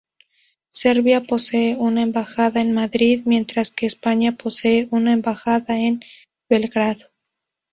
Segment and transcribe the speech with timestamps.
[0.71, 5.99] Serbia posee una embajada en Madrid, mientras que España posee una embajada en
[6.49, 7.05] Belgrado.